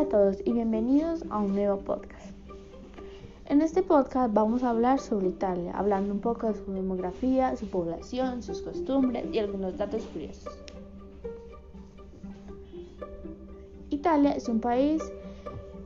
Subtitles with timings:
[0.00, 2.34] A todos y bienvenidos a un nuevo podcast.
[3.44, 7.68] En este podcast vamos a hablar sobre Italia, hablando un poco de su demografía, su
[7.68, 10.58] población, sus costumbres y algunos datos curiosos.
[13.90, 15.02] Italia es un país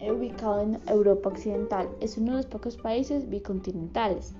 [0.00, 1.90] ubicado en Europa Occidental.
[2.00, 4.34] Es uno de los pocos países bicontinentales,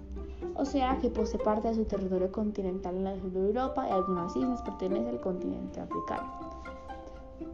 [0.55, 3.93] o sea que posee parte de su territorio continental en la sur de Europa y
[3.93, 6.78] algunas islas pertenecen al continente africano.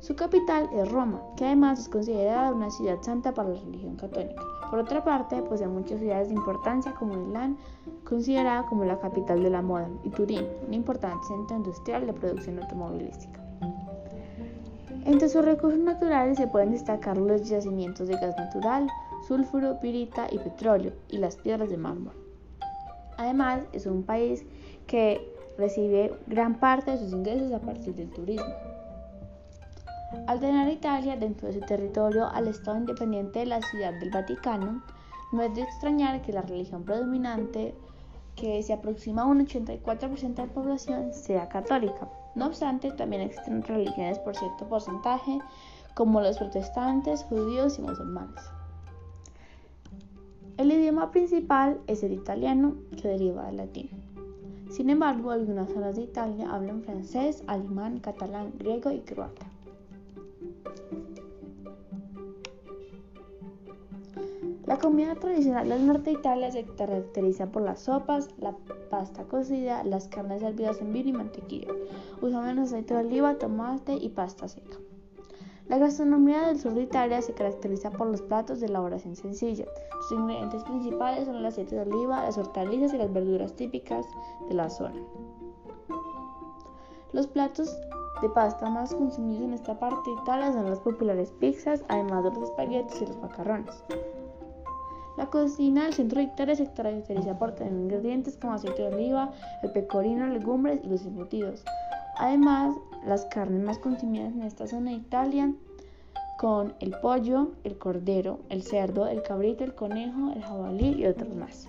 [0.01, 4.43] Su capital es Roma, que además es considerada una ciudad santa para la religión católica.
[4.71, 7.57] Por otra parte, posee muchas ciudades de importancia como Milán,
[8.05, 12.59] considerada como la capital de la moda, y Turín, un importante centro industrial de producción
[12.61, 13.41] automovilística.
[15.07, 18.89] Entre sus recursos naturales se pueden destacar los yacimientos de gas natural,
[19.29, 22.15] sulfuro, pirita y petróleo, y las piedras de mármol.
[23.17, 24.45] Además, es un país
[24.87, 28.74] que recibe gran parte de sus ingresos a partir del turismo.
[30.27, 34.83] Al tener Italia dentro de su territorio al Estado independiente de la Ciudad del Vaticano,
[35.33, 37.75] no es de extrañar que la religión predominante,
[38.37, 42.09] que se aproxima a un 84% de la población, sea católica.
[42.35, 45.41] No obstante, también existen religiones por cierto porcentaje,
[45.95, 48.43] como los protestantes, judíos y musulmanes.
[50.57, 53.91] El idioma principal es el italiano, que deriva del latín.
[54.71, 59.47] Sin embargo, algunas zonas de Italia hablan francés, alemán, catalán, griego y croata.
[64.75, 68.57] La comida tradicional del norte de Italia se caracteriza por las sopas, la
[68.91, 71.69] pasta cocida, las carnes servidas en vino y mantequilla,
[72.21, 74.77] usando aceite de oliva, tomate y pasta seca.
[75.69, 79.65] La gastronomía del sur de Italia se caracteriza por los platos de elaboración sencilla.
[80.09, 84.05] Sus ingredientes principales son el aceite de oliva, las hortalizas y las verduras típicas
[84.49, 85.01] de la zona.
[87.13, 87.73] Los platos
[88.23, 92.31] de pasta más consumidos en esta parte de Italia son las populares pizzas, además de
[92.31, 93.85] los espaguetis y los macarrones.
[95.17, 99.31] La cocina del centro de Italia se caracteriza por tener ingredientes como aceite de oliva,
[99.63, 101.65] el pecorino, legumbres y los embutidos.
[102.17, 102.77] Además,
[103.07, 105.53] las carnes más consumidas en esta zona de Italia
[106.39, 111.35] con el pollo, el cordero, el cerdo, el cabrito, el conejo, el jabalí y otros
[111.35, 111.69] más.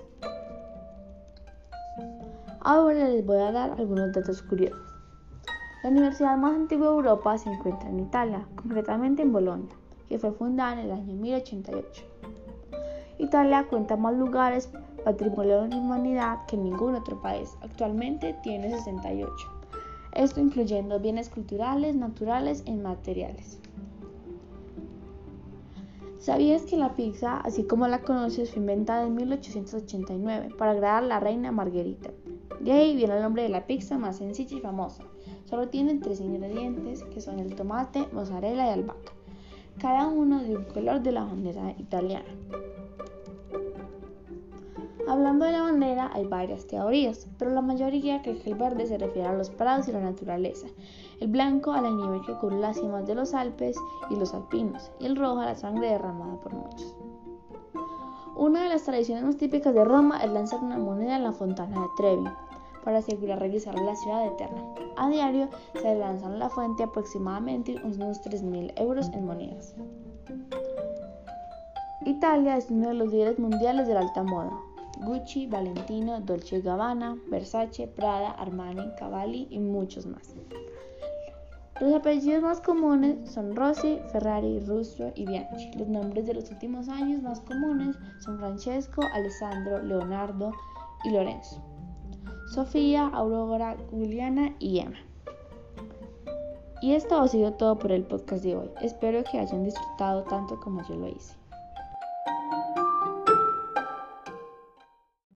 [2.62, 4.80] Ahora les voy a dar algunos datos curiosos.
[5.84, 9.76] La universidad más antigua de Europa se encuentra en Italia, concretamente en Bolonia,
[10.10, 12.04] que fue fundada en el año 1088.
[13.18, 14.70] Italia cuenta más lugares
[15.06, 17.56] patrimonio de la humanidad que ningún otro país.
[17.62, 19.34] Actualmente tiene 68.
[20.14, 23.59] Esto incluyendo bienes culturales, naturales e inmateriales.
[26.20, 31.08] ¿Sabías que la pizza, así como la conoces, fue inventada en 1889 para agradar a
[31.08, 32.09] la reina Margarita?
[32.59, 35.03] De ahí viene el nombre de la pizza más sencilla y famosa.
[35.44, 39.12] Solo tiene tres ingredientes que son el tomate, mozzarella y albahaca,
[39.78, 42.26] cada uno de un color de la bandera italiana.
[45.08, 48.98] Hablando de la bandera, hay varias teorías, pero la mayoría cree que el verde se
[48.98, 50.68] refiere a los prados y la naturaleza,
[51.20, 53.78] el blanco a la nieve que cubre las cimas de los Alpes
[54.10, 56.96] y los alpinos, y el rojo a la sangre derramada por muchos.
[58.36, 61.80] Una de las tradiciones más típicas de Roma es lanzar una moneda en la fontana
[61.80, 62.30] de Trevi
[62.84, 64.62] para asegurar regresar a la ciudad eterna.
[64.98, 65.50] A diario
[65.82, 69.76] se lanzan a la fuente aproximadamente unos 3.000 euros en monedas.
[72.06, 74.52] Italia es uno de los líderes mundiales de la alta moda,
[74.98, 80.36] Gucci, Valentino, Dolce Gabbana, Versace, Prada, Armani, Cavalli y muchos más.
[81.82, 85.72] Los apellidos más comunes son Rossi, Ferrari, Russo y Bianchi.
[85.78, 90.54] Los nombres de los últimos años más comunes son Francesco, Alessandro, Leonardo
[91.04, 91.62] y Lorenzo.
[92.54, 95.00] Sofía, Aurora, Juliana y Emma.
[96.82, 98.70] Y esto ha sido todo por el podcast de hoy.
[98.82, 101.36] Espero que hayan disfrutado tanto como yo lo hice.